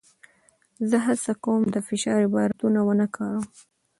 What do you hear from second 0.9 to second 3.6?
هڅه کوم د فشار عبارتونه ونه کاروم.